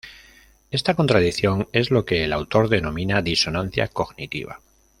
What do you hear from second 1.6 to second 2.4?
es lo que el